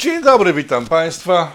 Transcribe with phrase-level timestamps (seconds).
[0.00, 1.52] Dzień dobry, witam Państwa.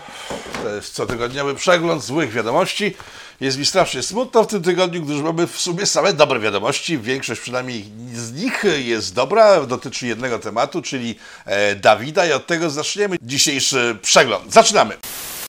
[0.64, 2.96] To jest cotygodniowy przegląd złych wiadomości.
[3.42, 6.98] Jest mi strasznie smutno w tym tygodniu, gdyż mamy w sumie same dobre wiadomości.
[6.98, 11.16] Większość przynajmniej z nich jest dobra, dotyczy jednego tematu, czyli
[11.46, 14.54] e, Dawida i od tego zaczniemy dzisiejszy przegląd.
[14.54, 14.98] Zaczynamy!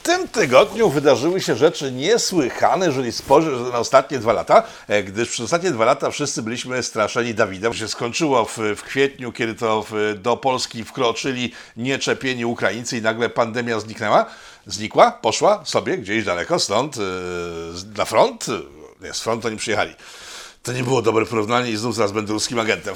[0.07, 5.45] Tym tygodniu wydarzyły się rzeczy niesłychane, jeżeli spojrzeć na ostatnie dwa lata, e, gdyż przez
[5.45, 7.73] ostatnie dwa lata wszyscy byliśmy straszeni Dawidem.
[7.73, 13.03] To się skończyło w, w kwietniu, kiedy to w, do Polski wkroczyli nieczepieni Ukraińcy i
[13.03, 14.27] nagle pandemia zniknęła.
[14.67, 17.05] Znikła, poszła sobie gdzieś daleko, stąd yy,
[17.97, 18.47] na front.
[19.01, 19.95] Nie, z frontu nie przyjechali.
[20.63, 22.95] To nie było dobre porównanie i znów zaraz będę ruskim agentem.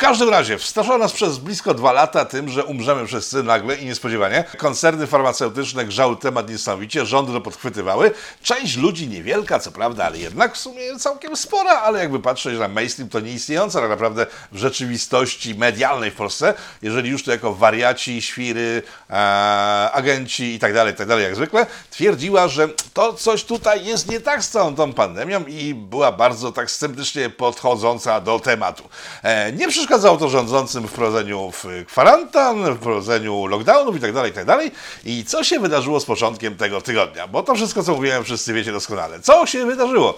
[0.00, 4.44] Każdym razie wstraszono nas przez blisko dwa lata tym, że umrzemy wszyscy nagle i niespodziewanie.
[4.58, 8.10] Koncerny farmaceutyczne grzały temat niesamowicie, rządy to podchwytywały.
[8.42, 12.68] Część ludzi niewielka, co prawda, ale jednak w sumie całkiem spora, ale jakby patrzeć na
[12.68, 16.54] mainstream, to nieistniejąca tak naprawdę w rzeczywistości medialnej w Polsce.
[16.82, 19.14] Jeżeli już to jako wariaci, świry, e,
[19.92, 24.20] agenci i tak dalej, tak dalej, jak zwykle, twierdziła, że to coś tutaj jest nie
[24.20, 28.88] tak z całą tą pandemią i była bardzo tak sceptycznie podchodząca do tematu.
[29.22, 34.30] E, nie przeszkadzało to rządzącym w wprowadzeniu w kwarantan, w wprowadzeniu lockdownów i tak dalej,
[34.30, 34.46] i tak.
[35.04, 37.28] I co się wydarzyło z początkiem tego tygodnia?
[37.28, 39.20] Bo to wszystko, co mówiłem, wszyscy wiecie doskonale.
[39.20, 40.14] Co się wydarzyło?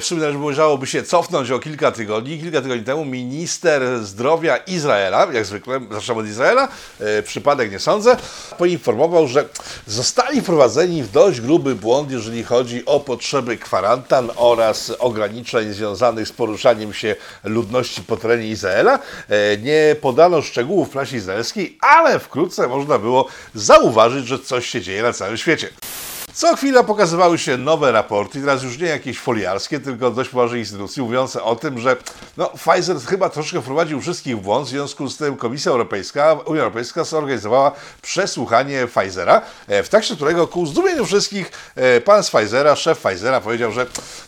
[0.00, 2.40] W sumie należałoby się cofnąć o kilka tygodni.
[2.40, 6.68] Kilka tygodni temu minister zdrowia Izraela, jak zwykle, zaczynamy od Izraela,
[7.00, 8.16] e, przypadek nie sądzę,
[8.58, 9.48] poinformował, że
[9.86, 16.32] zostali wprowadzeni w dość gruby błąd, jeżeli chodzi o potrzeby kwarantan oraz ograniczeń związanych z
[16.32, 18.98] poruszaniem się ludności po terenie Izraela.
[19.28, 24.80] E, nie podano szczegółów w prasie izraelskiej, ale wkrótce można było zauważyć, że coś się
[24.80, 25.68] dzieje na całym świecie.
[26.36, 31.02] Co chwila pokazywały się nowe raporty, teraz już nie jakieś foliarskie, tylko dość poważne instytucje,
[31.02, 31.96] mówiące o tym, że
[32.36, 36.60] no, Pfizer chyba troszkę wprowadził wszystkich w błąd, w związku z tym Komisja Europejska, Unia
[36.60, 42.76] Europejska zorganizowała przesłuchanie Pfizera, e, w trakcie którego ku zdumieniu wszystkich e, pan z Pfizera,
[42.76, 43.86] szef Pfizera powiedział, że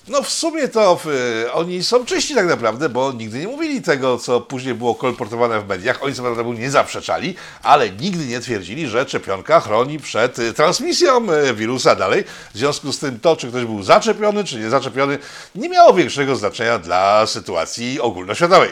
[0.08, 1.00] no w sumie to
[1.46, 5.60] e, oni są czyści tak naprawdę, bo nigdy nie mówili tego, co później było kolportowane
[5.60, 6.02] w mediach.
[6.02, 11.97] Oni co prawda nie zaprzeczali, ale nigdy nie twierdzili, że szczepionka chroni przed transmisją wirusa
[11.98, 12.24] dalej.
[12.54, 15.18] W związku z tym to, czy ktoś był zaczepiony, czy nie zaczepiony,
[15.54, 18.70] nie miało większego znaczenia dla sytuacji ogólnoświatowej.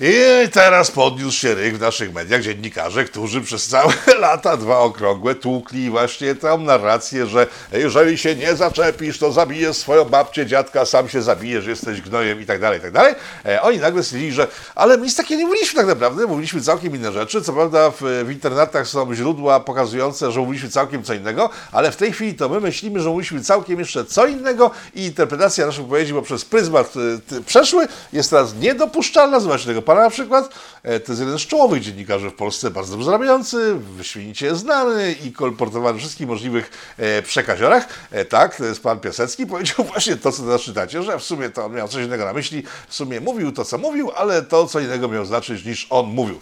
[0.00, 5.34] I teraz podniósł się ryk w naszych mediach dziennikarze, którzy przez całe lata, dwa okrągłe,
[5.34, 11.08] tłukli właśnie tą narrację, że jeżeli się nie zaczepisz, to zabijesz swoją babcię, dziadka, sam
[11.08, 13.14] się zabijesz, jesteś gnojem i tak dalej, i tak dalej.
[13.46, 16.96] E, oni nagle stwierdzili, że ale my nic takiego nie mówiliśmy tak naprawdę, mówiliśmy całkiem
[16.96, 17.42] inne rzeczy.
[17.42, 21.96] Co prawda w, w internetach są źródła pokazujące, że mówiliśmy całkiem co innego, ale w
[21.96, 26.12] tej chwili to my myślimy, że mówiliśmy całkiem jeszcze co innego i interpretacja naszych wypowiedzi
[26.12, 26.94] poprzez pryzmat
[27.32, 29.40] y, przeszły jest teraz niedopuszczalna.
[29.40, 32.90] Zobaczcie tego pana na przykład, e, to jest jeden z czołowych dziennikarzy w Polsce, bardzo
[32.90, 37.88] dobrze zarabiający, wyśmienicie znany i kolportowany w wszystkich możliwych e, przekaziorach.
[38.10, 41.50] E, tak, to jest pan Piasecki, powiedział właśnie to, co teraz czytacie, że w sumie
[41.50, 44.66] to on miał coś innego na myśli, w sumie mówił to, co mówił, ale to,
[44.66, 46.40] co innego miał znaczyć niż on mówił.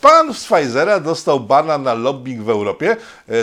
[0.00, 2.96] Pan z Pfizera dostał bana na lobbying w Europie,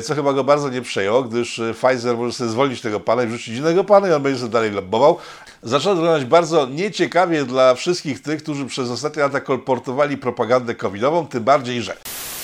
[0.03, 3.57] co chyba go bardzo nie przejęło, gdyż Pfizer może sobie zwolnić tego pana i wrzucić
[3.57, 5.17] innego pana i on będzie sobie dalej lobbował.
[5.63, 11.43] Zaczęło wyglądać bardzo nieciekawie dla wszystkich tych, którzy przez ostatnie lata kolportowali propagandę covidową, tym
[11.43, 11.97] bardziej, że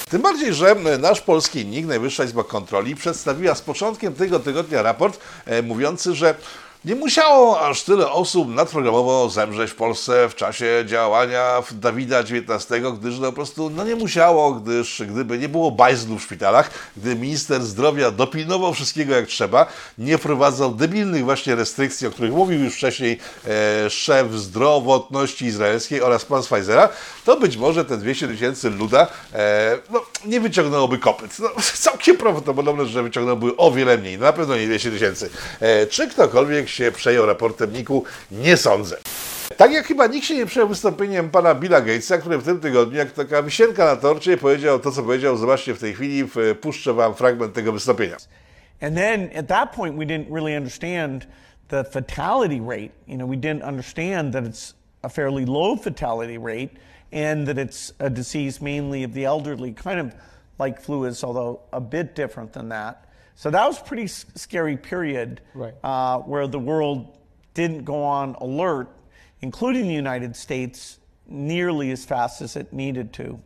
[0.09, 5.19] tym bardziej, że nasz polski NIK, Najwyższa Izba Kontroli, przedstawiła z początkiem tego tygodnia raport
[5.46, 6.35] e, mówiący, że
[6.86, 12.66] nie musiało aż tyle osób nadprogramowo zemrzeć w Polsce w czasie działania Dawida XIX,
[13.00, 17.16] gdyż no po prostu no nie musiało, gdyż gdyby nie było bajzlu w szpitalach, gdy
[17.16, 19.66] minister zdrowia dopilnował wszystkiego jak trzeba,
[19.98, 26.26] nie wprowadzał debilnych właśnie restrykcji, o których mówił już wcześniej e, szef zdrowotności izraelskiej oraz
[26.26, 26.90] pan Pfizera,
[27.26, 31.40] to być może te 200 tysięcy luda e, no, nie wyciągnęłoby kopyt.
[31.40, 31.50] No,
[31.90, 35.30] całkiem prawdopodobne, że wyciągnąłby o wiele mniej, na pewno nie 200 tysięcy.
[35.60, 37.72] E, czy ktokolwiek się przejął raportem?
[38.31, 38.97] Nie sądzę.
[39.58, 42.97] Tak jak chyba nikt się nie przejął wystąpieniem pana Billa Gatesa, który w tym tygodniu,
[42.97, 45.37] jak taka wisienka na torcie, powiedział to, co powiedział.
[45.37, 46.29] Zobaczcie w tej chwili,
[46.61, 48.17] puszczę wam fragment tego wystąpienia.
[48.81, 51.28] And then at that point we didn't really understand
[51.67, 52.91] the fatality rate.
[53.08, 54.73] You know, we didn't understand that it's
[55.03, 56.69] a fairly low fatality rate
[57.11, 60.14] and that it's a disease mainly of the elderly, kind of
[60.59, 60.78] like
[61.23, 62.96] although a bit different than that.
[63.35, 65.74] So that was a pretty scary period right.
[65.84, 67.18] uh, where the world
[67.53, 68.88] didn't go on alert,
[69.41, 73.40] including the United States, nearly as fast as it needed to.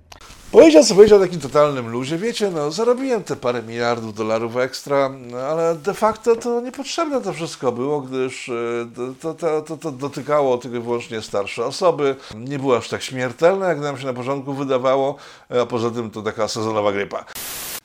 [0.52, 2.18] Powiedział, co powiedział o takim totalnym luzie.
[2.18, 7.34] Wiecie, no, zarobiłem te parę miliardów dolarów ekstra, no, ale de facto to niepotrzebne to
[7.34, 8.52] wszystko było, gdyż
[9.22, 12.16] to, to, to, to dotykało tylko wyłącznie starsze osoby.
[12.36, 15.16] Nie było aż tak śmiertelne, jak nam się na początku wydawało,
[15.50, 17.26] a poza tym to taka sezonowa grypa.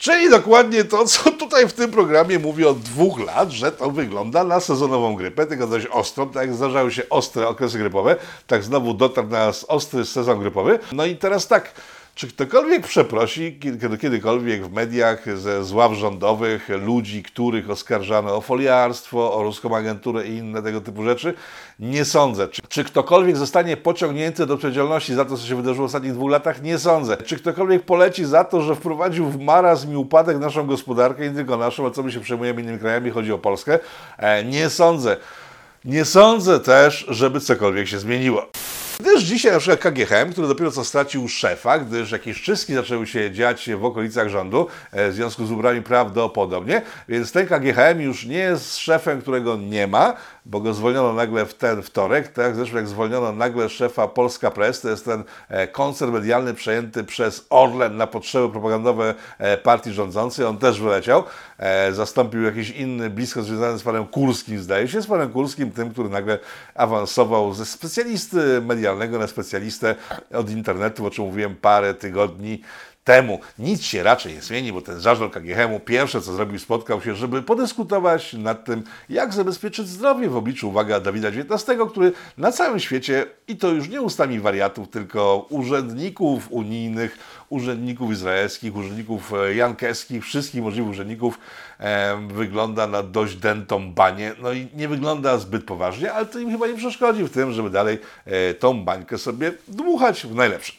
[0.02, 4.44] Czyli dokładnie to, co tutaj w tym programie mówię od dwóch lat, że to wygląda
[4.44, 8.16] na sezonową grypę, tylko dość ostrą, tak jak zdarzały się ostre okresy grypowe,
[8.46, 10.78] tak znowu dotarł na nas ostry sezon grypowy.
[10.92, 11.72] No i teraz tak,
[12.14, 18.40] czy ktokolwiek przeprosi kiedy- kiedykolwiek w mediach ze z ław rządowych ludzi, których oskarżano o
[18.40, 21.34] foliarstwo, o ruską agenturę i inne tego typu rzeczy?
[21.78, 22.48] Nie sądzę.
[22.48, 26.30] Czy, czy ktokolwiek zostanie pociągnięty do odpowiedzialności za to, co się wydarzyło w ostatnich dwóch
[26.30, 26.62] latach?
[26.62, 27.16] Nie sądzę.
[27.16, 31.56] Czy ktokolwiek poleci za to, że wprowadził w marazm i upadek naszą gospodarkę, nie tylko
[31.56, 33.78] naszą, a co my się przejmujemy innymi krajami, chodzi o Polskę?
[34.18, 35.16] E, nie sądzę.
[35.84, 38.46] Nie sądzę też, żeby cokolwiek się zmieniło.
[39.02, 43.30] Gdyż dzisiaj na przykład KGHM, który dopiero co stracił szefa, gdyż jakieś czystki zaczęły się
[43.30, 48.38] dziać w okolicach rządu e, w związku z ubraniu prawdopodobnie, więc ten KGHM już nie
[48.38, 50.16] jest szefem, którego nie ma,
[50.46, 52.56] bo go zwolniono nagle w ten wtorek, tak?
[52.56, 57.46] Zresztą jak zwolniono nagle szefa Polska Press, to jest ten e, koncern medialny przejęty przez
[57.50, 61.24] Orlen na potrzeby propagandowe e, partii rządzącej, on też wyleciał,
[61.58, 65.90] e, zastąpił jakiś inny, blisko związany z panem Kurskim, zdaje się, z panem Kurskim, tym,
[65.90, 66.38] który nagle
[66.74, 69.94] awansował ze specjalisty medialnego na specjalistę
[70.34, 72.62] od internetu, o czym mówiłem parę tygodni
[73.04, 73.40] temu.
[73.58, 77.42] Nic się raczej nie zmieni, bo ten zarząd KGHM-u pierwsze co zrobił, spotkał się, żeby
[77.42, 83.26] podyskutować nad tym, jak zabezpieczyć zdrowie w obliczu, uwaga, Dawida XIX, który na całym świecie,
[83.48, 87.18] i to już nie ustami wariatów, tylko urzędników unijnych,
[87.48, 91.38] urzędników izraelskich, urzędników e, jankeskich, wszystkich możliwych urzędników,
[91.80, 94.32] e, wygląda na dość dętą banię.
[94.42, 97.70] No i nie wygląda zbyt poważnie, ale to im chyba nie przeszkodzi w tym, żeby
[97.70, 100.72] dalej e, tą bańkę sobie dmuchać w najlepsze.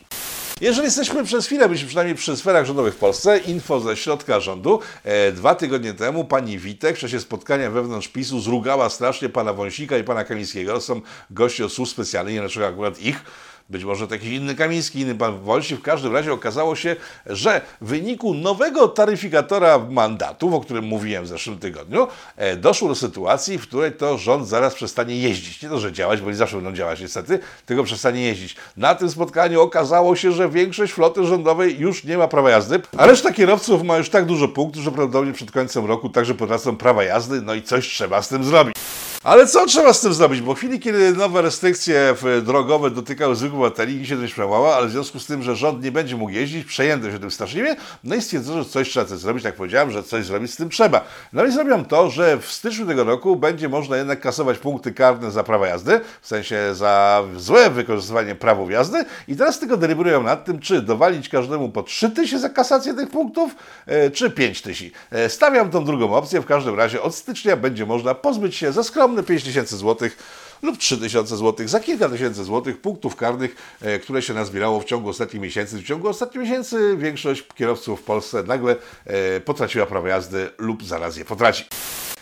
[0.61, 4.79] Jeżeli jesteśmy przez chwilę, byliśmy przynajmniej przy sferach rządowych w Polsce, info ze środka rządu.
[5.03, 9.97] E, dwa tygodnie temu pani Witek w czasie spotkania wewnątrz PiSu zrugała strasznie pana Wąsika
[9.97, 10.73] i pana Kamińskiego.
[10.73, 11.01] To są
[11.31, 13.23] goście od służb specjalnych, nie dlaczego akurat ich.
[13.69, 15.75] Być może to jakiś inny Kamiński, inny pan Wolsi.
[15.75, 16.95] W każdym razie okazało się,
[17.25, 22.95] że w wyniku nowego taryfikatora mandatów, o którym mówiłem w zeszłym tygodniu, e, doszło do
[22.95, 25.61] sytuacji, w której to rząd zaraz przestanie jeździć.
[25.61, 28.55] Nie to, że działać, bo oni zawsze będą działać niestety, tylko przestanie jeździć.
[28.77, 33.05] Na tym spotkaniu okazało się, że większość floty rządowej już nie ma prawa jazdy, a
[33.05, 37.03] reszta kierowców ma już tak dużo punktów, że prawdopodobnie przed końcem roku także potracą prawa
[37.03, 38.75] jazdy, no i coś trzeba z tym zrobić.
[39.23, 40.41] Ale co trzeba z tym zrobić?
[40.41, 44.75] Bo w chwili, kiedy nowe restrykcje w- drogowe dotykały zwykłych obywateli, nikt się tym przejmowało,
[44.75, 47.75] ale w związku z tym, że rząd nie będzie mógł jeździć, przejęto się tym straszliwie,
[48.03, 50.69] no i stwierdzono, że coś trzeba tym zrobić, tak powiedziałem, że coś zrobić z tym
[50.69, 51.01] trzeba.
[51.33, 55.31] No i zrobią to, że w styczniu tego roku będzie można jednak kasować punkty karne
[55.31, 60.45] za prawa jazdy, w sensie za złe wykorzystywanie prawów jazdy i teraz tylko deliberują nad
[60.45, 63.55] tym, czy dowalić każdemu po 3 tysiące za kasację tych punktów,
[63.85, 64.95] e, czy 5 tysięcy.
[65.11, 68.83] E, Stawiam tą drugą opcję, w każdym razie od stycznia będzie można pozbyć się za
[69.13, 70.17] skromne 5 tysięcy złotych
[70.61, 74.85] lub 3 tysiące złotych za kilka tysięcy złotych punktów karnych, e, które się nazbierało w
[74.85, 75.77] ciągu ostatnich miesięcy.
[75.77, 78.75] W ciągu ostatnich miesięcy większość kierowców w Polsce nagle
[79.05, 81.65] e, potraciła prawo jazdy lub zaraz je potraci.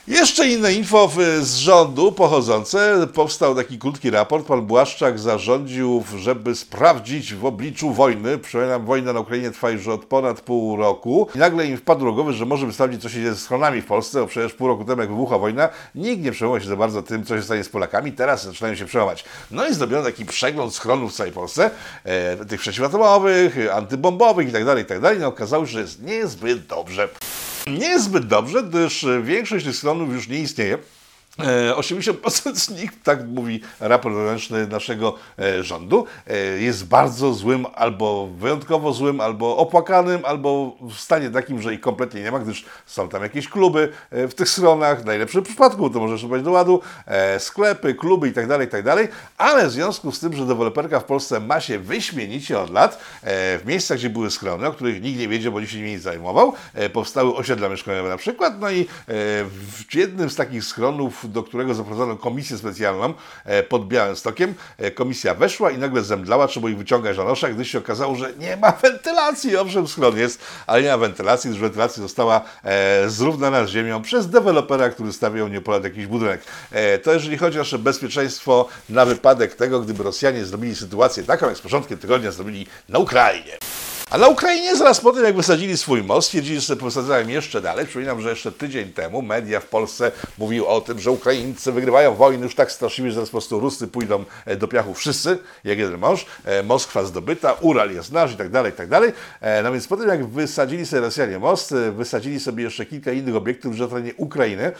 [0.07, 1.11] Jeszcze inne info
[1.41, 3.07] z rządu pochodzące.
[3.13, 4.45] Powstał taki krótki raport.
[4.47, 10.05] Pan Błaszczak zarządził, żeby sprawdzić w obliczu wojny, przypominam, wojna na Ukrainie trwa już od
[10.05, 11.27] ponad pół roku.
[11.35, 13.81] I nagle im wpadł do głowy, że może by sprawdzić, co się dzieje z schronami
[13.81, 16.75] w Polsce, bo przecież pół roku temu, jak wybuchła wojna, nikt nie przejmował się za
[16.75, 18.11] bardzo tym, co się stanie z Polakami.
[18.11, 19.25] Teraz zaczynają się przejmować.
[19.51, 21.71] No i zrobiono taki przegląd schronów w całej Polsce,
[22.03, 25.15] e, tych przeciwatomowych, antybombowych itd., itd.
[25.19, 27.09] No okazało się, że jest niezbyt dobrze.
[27.79, 30.77] Nie jest zbyt dobrze, gdyż większość tych stronów już nie istnieje.
[31.39, 37.65] E, 80% z nich, tak mówi raport wewnętrzny naszego e, rządu, e, jest bardzo złym,
[37.75, 42.65] albo wyjątkowo złym, albo opłakanym, albo w stanie takim, że ich kompletnie nie ma, gdyż
[42.85, 46.51] są tam jakieś kluby e, w tych stronach, w najlepszym przypadku, to możesz dodać do
[46.51, 49.07] ładu, e, sklepy, kluby itd., itd.,
[49.37, 53.57] ale w związku z tym, że deweloperka w Polsce ma się wyśmienicie od lat, e,
[53.57, 55.99] w miejscach, gdzie były schrony, o których nikt nie wiedział, bo nikt się nimi nie
[55.99, 61.20] zajmował, e, powstały osiedla mieszkaniowe na przykład, no i e, w jednym z takich schronów,
[61.27, 63.13] do którego zaprowadzono komisję specjalną
[63.45, 67.71] e, pod Białymstokiem, e, komisja weszła i nagle zemdlała, trzeba ich wyciągać na noszach, gdyż
[67.71, 72.03] się okazało, że nie ma wentylacji, owszem schron jest, ale nie ma wentylacji, gdyż wentylacja
[72.03, 76.41] została e, zrównana z ziemią przez dewelopera, który stawiał nieopodal jakiś budynek.
[77.03, 81.57] To jeżeli chodzi o nasze bezpieczeństwo na wypadek tego, gdyby Rosjanie zrobili sytuację taką, jak
[81.57, 83.70] z początkiem tygodnia zrobili na Ukrainie.
[84.11, 87.85] A na Ukrainie zaraz po tym, jak wysadzili swój most, stwierdzili, że posadzają jeszcze dalej.
[87.85, 92.43] Przypominam, że jeszcze tydzień temu media w Polsce mówiły o tym, że Ukraińcy wygrywają wojny
[92.43, 95.99] już tak straszliwie, że zaraz po prostu Rusy pójdą e, do piachu wszyscy, jak jeden
[95.99, 96.25] mąż.
[96.45, 99.11] E, Moskwa zdobyta, Ural jest nasz i tak dalej, i tak dalej.
[99.41, 103.35] E, No więc po tym, jak wysadzili sobie Rosjanie most, wysadzili sobie jeszcze kilka innych
[103.35, 104.71] obiektów na terenie Ukrainy,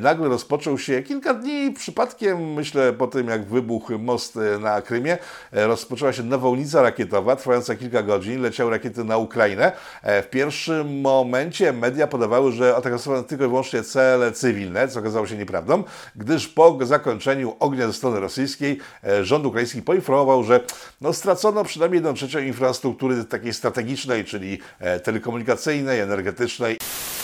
[0.00, 5.18] nagle rozpoczął się kilka dni przypadkiem, myślę, po tym, jak wybuchł most na Krymie,
[5.52, 8.42] rozpoczęła się nawałnica rakietowa, trwająca kilka godzin.
[8.42, 9.72] Leciały rakiety na Ukrainę.
[10.02, 15.26] E, W pierwszym momencie media podawały, że atakowano tylko i wyłącznie cele cywilne, co okazało
[15.26, 15.84] się nieprawdą,
[16.16, 20.60] gdyż po zakończeniu ognia ze strony rosyjskiej e, rząd ukraiński poinformował, że
[21.00, 26.76] no, stracono przynajmniej jedną trzecią infrastruktury takiej strategicznej, czyli e, telekomunikacyjnej, energetycznej.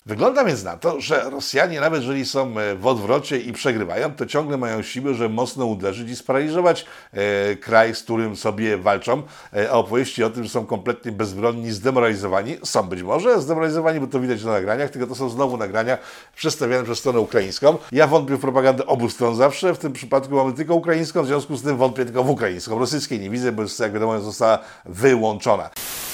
[0.06, 4.26] Wygląda więc na to, że Rosjanie, nawet jeżeli są e, w odwrocie i przegrywają, to
[4.26, 9.22] ciągle mają siłę, że mocno uderzyć i sparaliżować e, kraj, z którym sobie walczą.
[9.56, 14.06] E, a opowieści o tym, że są kompletnie bezbronni, zdemoralizowani, są być może zdemoralizowani, bo
[14.06, 15.98] to widać na nagraniach, tylko to są znowu nagrania
[16.36, 17.78] przedstawiane przez stronę ukraińską.
[17.92, 21.56] Ja wątpię w propagandę obu stron zawsze, w tym przypadku mamy tylko ukraińską, w związku
[21.56, 22.78] z tym wątpię tylko w ukraińską.
[22.78, 25.70] Rosyjskiej nie widzę, bo jest, jak wiadomo, została wyłączona.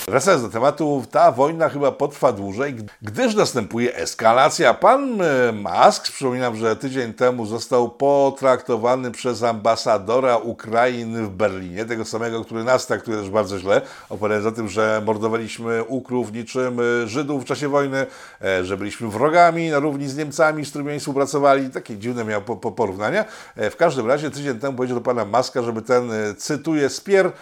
[0.08, 4.74] Wracając do tematu, ta wojna chyba potrwa dłużej, gdyż następuje eskalacja.
[4.74, 12.04] Pan e, Musk, przypominam, że tydzień temu został potraktowany przez ambasadora Ukrainy w Berlinie, tego
[12.04, 17.08] samego, który nas traktuje też bardzo źle, opowiadając o tym, że mordowaliśmy ukrów niczym e,
[17.08, 18.06] Żydów w czasie wojny,
[18.42, 21.70] e, że byliśmy wrogami na równi z Niemcami, z którymi oni współpracowali.
[21.70, 23.24] Takie dziwne miał po, po porównania.
[23.56, 27.32] W każdym razie tydzień temu powiedział do pana Maska, żeby ten, cytuję, spier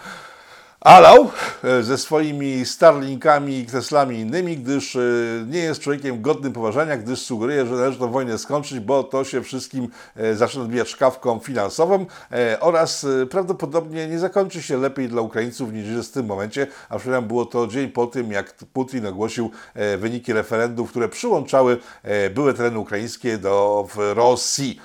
[0.81, 1.31] alał
[1.63, 4.99] e, ze swoimi Starlinkami i Teslami innymi, gdyż e,
[5.47, 9.41] nie jest człowiekiem godnym poważania, gdyż sugeruje, że należy tę wojnę skończyć, bo to się
[9.41, 12.05] wszystkim e, zaczyna odbijać szkawką finansową
[12.59, 17.45] oraz prawdopodobnie nie zakończy się lepiej dla Ukraińców niż w tym momencie, a przypominam, było
[17.45, 19.51] to dzień po tym, jak Putin ogłosił
[19.97, 21.77] wyniki referendów, które przyłączały
[22.33, 24.79] były tereny ukraińskie do Rosji.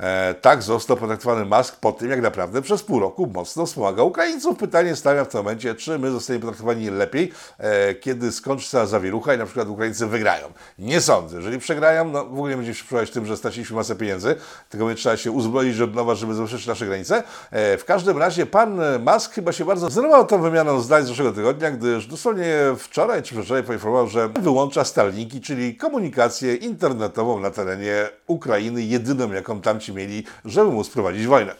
[0.00, 4.58] E, tak został potraktowany Musk po tym, jak naprawdę przez pół roku mocno wspomagał Ukraińców.
[4.58, 8.86] Pytanie stawiam w tym momencie, czy my zostaniemy potraktowani lepiej, e, kiedy skończy się ta
[8.86, 10.46] zawierucha i na przykład Ukraińcy wygrają.
[10.78, 11.36] Nie sądzę.
[11.36, 14.36] Jeżeli przegrają, no w ogóle nie będziemy się przekonać tym, że straciliśmy masę pieniędzy,
[14.68, 17.22] tylko będzie trzeba się uzbroić od nowa, żeby zobaczyć nasze granice.
[17.50, 18.80] E, w każdym razie pan
[19.14, 23.42] Musk chyba się bardzo zdenerwował tą wymianą zdań z zeszłego tygodnia, gdyż dosłownie wczoraj czy
[23.42, 30.24] wczoraj poinformował, że wyłącza Starlinki, czyli komunikację internetową na terenie Ukrainy, jedyną jaką tam mieli,
[30.44, 31.54] żeby móc prowadzić wojnę.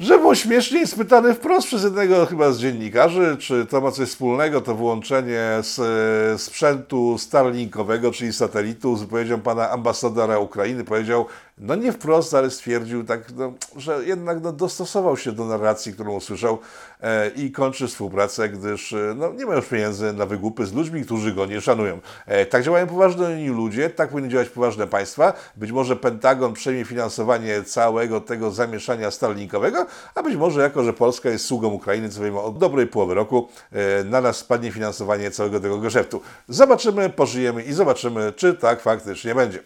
[0.00, 4.60] Że było śmieszniej, spytany wprost przez jednego chyba z dziennikarzy, czy to ma coś wspólnego,
[4.60, 10.84] to wyłączenie z e, sprzętu starlinkowego, czyli satelitu, z wypowiedzią pana ambasadora Ukrainy.
[10.84, 11.26] Powiedział,
[11.58, 16.14] no nie wprost, ale stwierdził tak, no, że jednak no, dostosował się do narracji, którą
[16.14, 16.58] usłyszał
[17.00, 21.04] e, i kończy współpracę, gdyż e, no, nie ma już pieniędzy na wygłupy z ludźmi,
[21.04, 22.00] którzy go nie szanują.
[22.26, 25.32] E, tak działają poważni ludzie, tak powinny działać poważne państwa.
[25.56, 31.30] Być może Pentagon przejmie finansowanie całego tego zamieszania starlinkowego, a być może jako, że Polska
[31.30, 35.60] jest sługą Ukrainy, co wiemy od dobrej połowy roku, e, na nas spadnie finansowanie całego
[35.60, 36.20] tego geszeftu.
[36.48, 39.62] Zobaczymy, pożyjemy i zobaczymy, czy tak faktycznie będzie.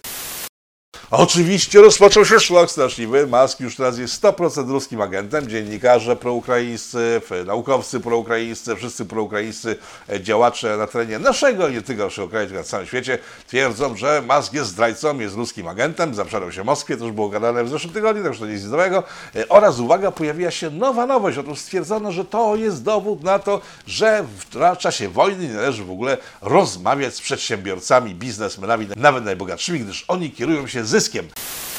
[1.11, 3.27] A Oczywiście rozpoczął się szlok straszliwy.
[3.27, 5.49] Musk już teraz jest 100% ruskim agentem.
[5.49, 9.77] Dziennikarze proukraińscy, naukowcy proukraińscy, wszyscy proukraińscy
[10.09, 14.23] e, działacze na terenie naszego, nie tylko naszego kraju, tylko na całym świecie twierdzą, że
[14.37, 16.15] Musk jest zdrajcą, jest ruskim agentem.
[16.15, 19.03] Zaprzedał się Moskwie, to już było gadane w zeszłym tygodniu, także to nic nowego.
[19.37, 21.39] E, Oraz, uwaga, pojawiła się nowa nowość.
[21.39, 25.91] Otóż stwierdzono, że to jest dowód na to, że w czasie wojny nie należy w
[25.91, 31.29] ogóle rozmawiać z przedsiębiorcami, biznesmenami, nawet najbogatszymi, gdyż oni kierują się zyskiem.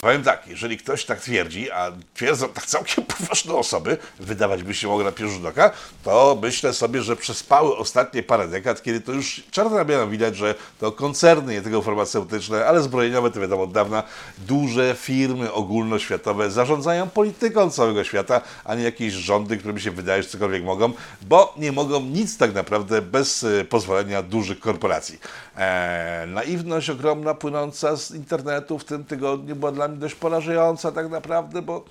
[0.02, 4.88] Powiem tak, jeżeli ktoś tak twierdzi, a twierdzą tak całkiem poważne osoby, wydawać by się
[4.88, 5.72] mogło na pierwszy rzut oka,
[6.04, 10.56] to myślę sobie, że przespały ostatnie parę dekad, kiedy to już czarno na widać, że
[10.80, 14.04] to koncerny, nie tylko farmaceutyczne, ale zbrojeniowe, to wiadomo od dawna,
[14.38, 20.24] duże firmy ogólnoświatowe zarządzają polityką całego świata, a nie jakieś rządy, które mi się wydaje,
[20.24, 25.20] że cokolwiek mogą, bo nie mogą nic tak naprawdę bez e, pozwolenia dużych korporacji.
[25.58, 31.10] Eee, naiwność ogromna płynąca z internetu w tym tygodniu była dla mnie dość porażająca tak
[31.10, 31.86] naprawdę, bo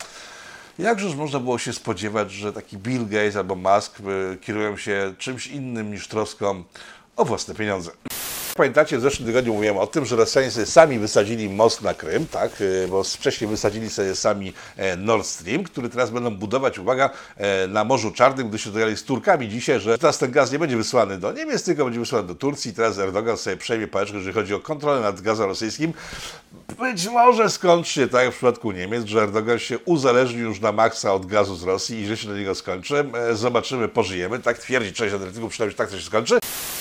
[0.79, 5.47] jakżeż można było się spodziewać, że taki Bill Gates albo Musk y, kierują się czymś
[5.47, 6.65] innym niż troską
[7.17, 7.91] o własne pieniądze.
[8.61, 12.61] Pamiętacie, w zeszłym tygodniu mówiłem o tym, że Rosjanie sami wysadzili most na Krym, tak?
[12.61, 17.67] y, bo wcześniej wysadzili sobie sami e, Nord Stream, który teraz będą budować, uwaga, e,
[17.67, 20.77] na Morzu Czarnym, gdy się dogadali z Turkami dzisiaj, że teraz ten gaz nie będzie
[20.77, 22.75] wysłany do Niemiec, tylko będzie wysłany do Turcji.
[22.75, 25.93] Teraz Erdogan sobie przejmie pałeczkę, jeżeli chodzi o kontrolę nad gazem rosyjskim.
[26.79, 30.73] Być może skończy się tak jak w przypadku Niemiec, że Erdogan się uzależni już na
[30.73, 33.05] maksa od gazu z Rosji i że się do niego skończy.
[33.15, 34.39] E, Zobaczymy, pożyjemy.
[34.39, 36.39] Tak twierdzi część analityków, przynajmniej tak to się skończy.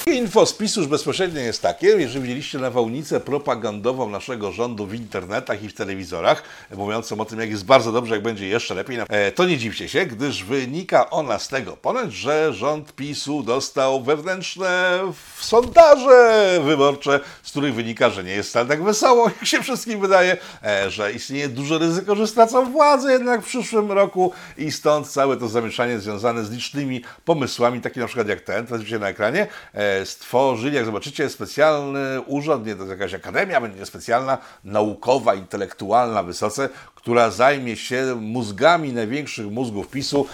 [0.08, 5.70] Info z PiSu bezpośrednio jest takie, jeżeli widzieliście nawałnicę propagandową naszego rządu w internetach i
[5.70, 6.44] w telewizorach,
[6.76, 9.90] mówiącą o tym, jak jest bardzo dobrze, jak będzie jeszcze lepiej, e, to nie dziwcie
[9.90, 15.00] się, gdyż wynika ona z tego ponoć, że rząd PiSu dostał wewnętrzne
[15.40, 20.38] sondaże wyborcze, z których wynika, że nie jest wcale tak wesoło, jak się wszystkim wydaje,
[20.64, 25.38] e, że istnieje duże ryzyko, że stracą władzę jednak w przyszłym roku i stąd całe
[25.38, 29.48] to zamieszanie związane z licznymi pomysłami, takie na przykład jak ten, teraz widzicie na ekranie,
[29.74, 36.24] e, stworzyli, jak zobaczycie, specjalny urząd, nie to jest jakaś akademia, będzie specjalna, naukowa, intelektualna,
[36.24, 40.28] wysoce, która zajmie się mózgami największych mózgów PiSu,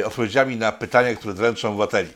[0.00, 2.08] e, odpowiedziami na pytania, które dręczą obywateli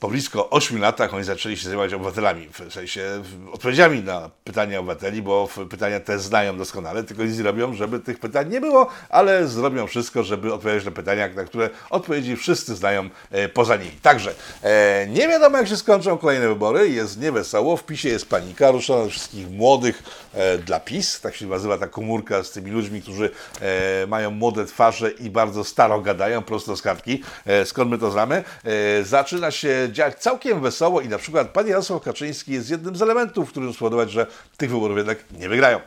[0.00, 5.22] po blisko 8 latach oni zaczęli się zajmować obywatelami, w sensie odpowiedziami na pytania obywateli,
[5.22, 9.86] bo pytania te znają doskonale, tylko nic robią, żeby tych pytań nie było, ale zrobią
[9.86, 13.90] wszystko, żeby odpowiedzieć na pytania, na które odpowiedzi wszyscy znają e, poza nimi.
[14.02, 18.70] Także e, nie wiadomo, jak się skończą kolejne wybory, jest niewesoło, w PiSie jest panika,
[18.70, 20.02] ruszono wszystkich młodych
[20.34, 23.30] e, dla PiS, tak się nazywa ta komórka z tymi ludźmi, którzy
[24.08, 27.22] mają młode twarze i bardzo staro gadają, prosto z kartki.
[27.64, 28.44] Skąd my to znamy?
[29.02, 33.50] Zaczyna się dziać całkiem wesoło i na przykład pan Jarosław Kaczyński jest jednym z elementów,
[33.50, 34.26] który spowodować, że
[34.56, 35.80] tych wyborów jednak nie wygrają.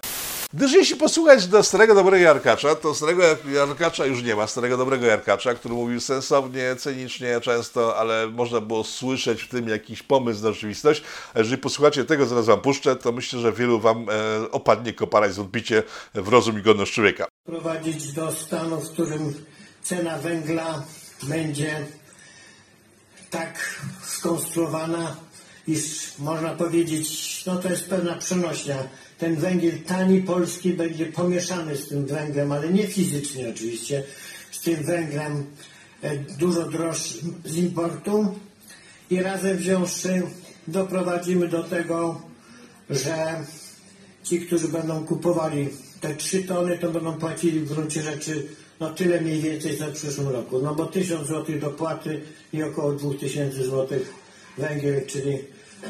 [0.54, 5.06] Gdyż jeśli posłuchać do starego dobrego Jarkacza, to starego Jarkacza już nie ma, starego dobrego
[5.06, 10.52] Jarkacza, który mówił sensownie, cynicznie często, ale można było słyszeć w tym jakiś pomysł na
[10.52, 11.04] rzeczywistość.
[11.34, 15.28] A jeżeli posłuchacie tego, zaraz wam puszczę, to myślę, że wielu wam e, opadnie kopara
[15.28, 17.28] i zwątpicie w rozum i godność człowieka.
[17.46, 19.34] Prowadzić do stanu, w którym
[19.82, 20.84] cena węgla
[21.24, 21.86] będzie
[23.30, 23.82] tak
[24.12, 25.16] skonstruowana,
[25.68, 25.82] iż
[26.20, 28.78] można powiedzieć, no to jest pewna przenośnia.
[29.18, 34.04] Ten węgiel tani polski będzie pomieszany z tym węglem, ale nie fizycznie oczywiście,
[34.52, 35.46] z tym węglem
[36.02, 38.36] e, dużo droższym z importu
[39.10, 40.22] i razem wziąwszy
[40.68, 42.22] doprowadzimy do tego,
[42.90, 43.44] że
[44.24, 45.70] ci, którzy będą kupowali
[46.02, 48.48] te trzy tony, to będą płacili w gruncie rzeczy
[48.82, 50.60] no tyle mniej więcej co w przyszłym roku.
[50.60, 52.22] No bo 1000 zł dopłaty
[52.54, 54.00] i około 2000 zł
[54.58, 55.38] węgiel, czyli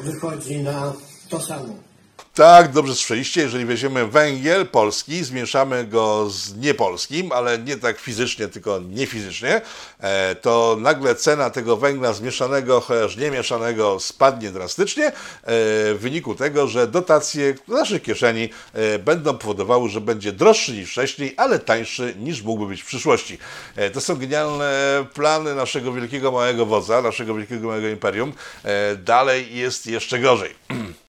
[0.03, 0.93] wychodzi na
[1.29, 1.90] to samo.
[2.35, 3.41] Tak, dobrze słyszeliście.
[3.41, 9.61] Jeżeli weźmiemy węgiel polski, zmieszamy go z niepolskim, ale nie tak fizycznie, tylko niefizycznie,
[9.99, 16.35] e, to nagle cena tego węgla zmieszanego, chociaż nie mieszanego, spadnie drastycznie e, w wyniku
[16.35, 21.59] tego, że dotacje w naszych kieszeni e, będą powodowały, że będzie droższy niż wcześniej, ale
[21.59, 23.37] tańszy niż mógłby być w przyszłości.
[23.93, 28.33] To są genialne plany naszego wielkiego małego wodza, naszego wielkiego małego imperium.
[28.97, 30.55] Dalej jest jeszcze gorzej.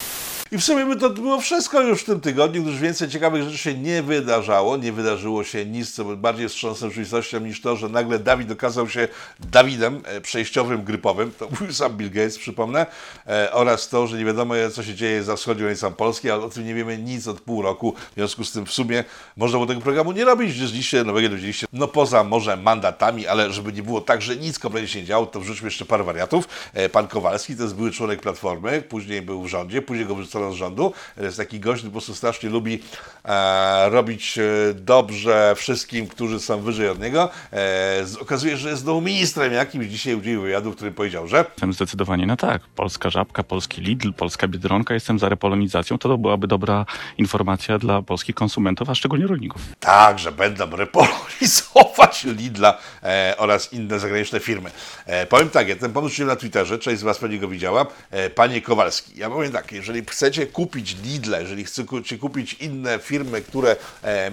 [0.53, 3.59] I w sumie by to było wszystko już w tym tygodniu, gdyż więcej ciekawych rzeczy
[3.59, 4.77] się nie wydarzało.
[4.77, 9.09] Nie wydarzyło się nic, co bardziej wstrząsem rzeczywistością niż to, że nagle Dawid okazał się
[9.41, 11.33] Dawidem e, przejściowym grypowym.
[11.39, 12.87] To mówił sam Bill Gates, przypomnę.
[13.27, 16.49] E, oraz to, że nie wiadomo, co się dzieje za wschodnią granicą Polski, ale o
[16.49, 17.95] tym nie wiemy nic od pół roku.
[18.11, 19.05] W związku z tym w sumie
[19.37, 23.53] można było tego programu nie robić, gdyż dzisiaj nowego dowiedzieliście, no poza może mandatami, ale
[23.53, 26.49] żeby nie było tak, że nic kompletnie się nie działo, to wrzućmy jeszcze parę wariatów.
[26.75, 30.42] E, pan Kowalski to jest były członek Platformy, później był w rządzie, później go wyrzucono
[30.51, 30.93] z rządu.
[31.17, 32.83] Jest taki gość, który po prostu strasznie lubi
[33.25, 34.43] e, robić e,
[34.75, 37.31] dobrze wszystkim, którzy są wyżej od niego.
[37.53, 39.87] E, okazuje się, że jest znowu ministrem jakimś.
[39.87, 41.45] Dzisiaj udzielił wywiadu, w którym powiedział, że...
[41.51, 42.63] Jestem zdecydowanie na tak.
[42.63, 44.95] Polska Żabka, polski Lidl, polska Biedronka.
[44.95, 45.99] Jestem za repolonizacją.
[45.99, 46.87] To, byłaby dobra
[47.19, 49.63] informacja dla polskich konsumentów, a szczególnie rolników.
[49.81, 54.71] Tak, że będą repolonizować Lidla e, oraz inne zagraniczne firmy.
[55.07, 57.87] E, powiem tak, ja ten pomysł na Twitterze, część z Was pewnie go widziała.
[58.11, 60.03] E, panie Kowalski, ja powiem tak, jeżeli
[60.33, 64.31] chcecie kupić Lidla, jeżeli chcecie kupić inne firmy, które e,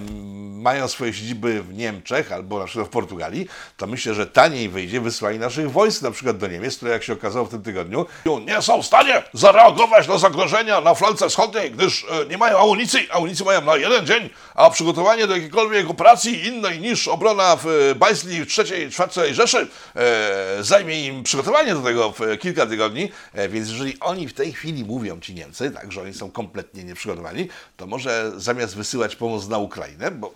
[0.60, 5.00] mają swoje siedziby w Niemczech albo na przykład w Portugalii, to myślę, że taniej wyjdzie
[5.00, 8.06] wysłanie naszych wojsk na przykład do Niemiec, które jak się okazało w tym tygodniu,
[8.46, 13.10] nie są w stanie zareagować na zagrożenia na flance wschodniej, gdyż e, nie mają amunicji.
[13.10, 17.94] Amunicji mają na jeden dzień, a przygotowanie do jakiejkolwiek operacji innej niż obrona w e,
[17.94, 23.48] Bajsli w trzeciej, czwartej Rzeszy e, zajmie im przygotowanie do tego w kilka tygodni, e,
[23.48, 27.48] więc jeżeli oni w tej chwili mówią, ci Niemcy, tak, że oni są kompletnie nieprzygotowani,
[27.76, 30.34] to może zamiast wysyłać pomoc na Ukrainę, bo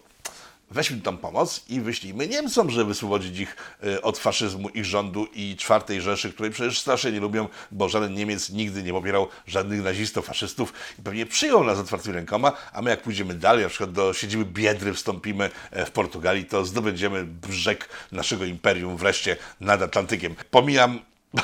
[0.70, 5.56] weźmy tą pomoc i wyślijmy Niemcom, żeby wyswobodzić ich y, od faszyzmu, ich rządu i
[5.56, 10.26] czwartej Rzeszy, której przecież strasznie nie lubią, bo żaden Niemiec nigdy nie popierał żadnych nazistów,
[10.26, 14.12] faszystów i pewnie przyjął nas otwartymi rękoma, a my jak pójdziemy dalej, na przykład do
[14.14, 20.34] siedziby Biedry wstąpimy e, w Portugalii, to zdobędziemy brzeg naszego imperium wreszcie nad Atlantykiem.
[20.50, 21.00] Pomijam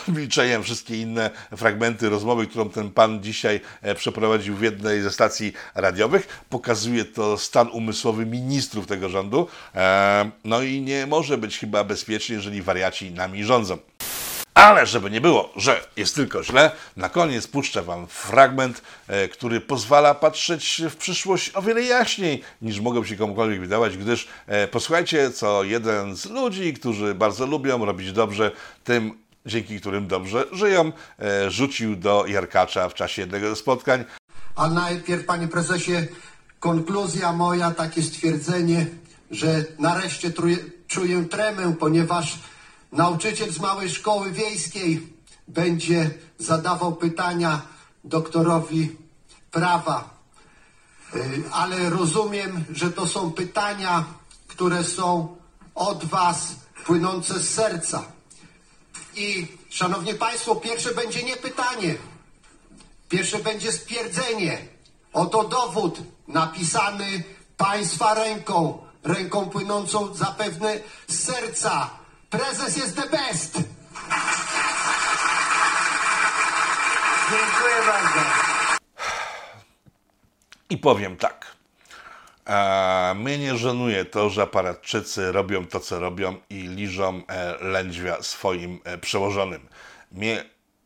[0.08, 5.52] milczeniem wszystkie inne fragmenty rozmowy, którą ten pan dzisiaj e, przeprowadził w jednej ze stacji
[5.74, 6.42] radiowych.
[6.50, 9.48] Pokazuje to stan umysłowy ministrów tego rządu.
[9.74, 13.78] E, no i nie może być chyba bezpiecznie, jeżeli wariaci nami rządzą.
[14.54, 19.60] Ale żeby nie było, że jest tylko źle, na koniec puszczę Wam fragment, e, który
[19.60, 24.28] pozwala patrzeć w przyszłość o wiele jaśniej niż mogą się komukolwiek wydawać, gdyż
[24.70, 28.50] posłuchajcie, co jeden z ludzi, którzy bardzo lubią robić dobrze,
[28.84, 29.18] tym
[29.50, 34.04] dzięki którym dobrze żyją, e, rzucił do Jarkacza w czasie jednego ze spotkań.
[34.56, 36.06] A najpierw, panie prezesie,
[36.60, 38.86] konkluzja moja, takie stwierdzenie,
[39.30, 40.56] że nareszcie truję,
[40.88, 42.38] czuję tremę, ponieważ
[42.92, 45.12] nauczyciel z małej szkoły wiejskiej
[45.48, 47.62] będzie zadawał pytania
[48.04, 48.96] doktorowi
[49.50, 50.10] prawa.
[51.14, 54.04] Y, Ale rozumiem, że to są pytania,
[54.48, 55.36] które są
[55.74, 58.19] od Was płynące z serca.
[59.14, 61.94] I szanowni Państwo, pierwsze będzie nie pytanie,
[63.08, 64.58] pierwsze będzie stwierdzenie.
[65.12, 67.22] Oto dowód napisany
[67.56, 71.90] Państwa ręką, ręką płynącą zapewne z serca.
[72.30, 73.54] Prezes jest the best.
[77.30, 78.20] Dziękuję bardzo.
[80.70, 81.59] I powiem tak.
[82.50, 88.22] E, mnie nie żenuje to, że aparatczycy robią to, co robią i liżą e, lędźwia
[88.22, 89.60] swoim e, przełożonym.
[90.12, 90.44] Mnie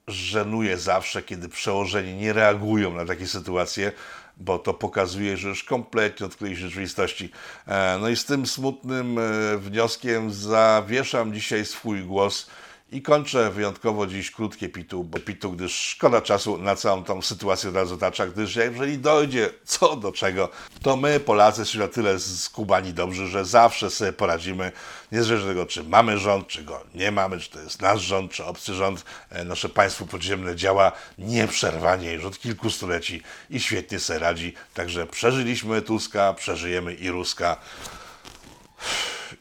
[0.08, 3.92] żenuje zawsze, kiedy przełożeni nie reagują na takie sytuacje,
[4.36, 7.30] bo to pokazuje, że już kompletnie odkryli się rzeczywistości.
[7.66, 9.18] E, no i z tym smutnym
[9.58, 12.50] wnioskiem zawieszam dzisiaj swój głos
[12.94, 17.70] i kończę wyjątkowo dziś krótkie pitu, bo pitu, gdyż szkoda czasu na całą tą sytuację
[17.70, 20.48] od razu tacza, gdyż jeżeli dojdzie co do czego,
[20.82, 24.72] to my Polacy jesteśmy na tyle skubani dobrzy, że zawsze sobie poradzimy,
[25.12, 28.32] niezależnie od tego, czy mamy rząd, czy go nie mamy, czy to jest nasz rząd,
[28.32, 34.00] czy obcy rząd, e, nasze państwo podziemne działa nieprzerwanie już od kilku stuleci i świetnie
[34.00, 37.56] sobie radzi, także przeżyliśmy Tuska, przeżyjemy i Ruska.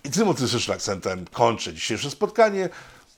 [0.03, 2.69] I tym optymistycznym akcentem kończę dzisiejsze spotkanie.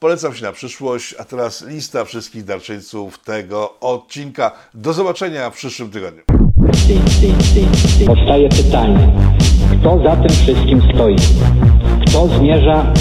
[0.06, 4.52] Polecam się na przyszłość, a teraz lista wszystkich darczyńców tego odcinka.
[4.74, 6.22] Do zobaczenia w przyszłym tygodniu.
[8.06, 9.14] Powstaje pytanie,
[9.72, 11.16] kto za tym wszystkim stoi?
[12.08, 12.94] Kto zmierza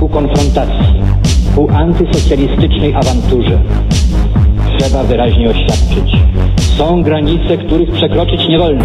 [0.00, 1.02] ku konfrontacji,
[1.54, 3.62] ku antysocjalistycznej awanturze?
[4.78, 6.12] Trzeba wyraźnie oświadczyć.
[6.78, 8.84] Są granice, których przekroczyć nie wolno.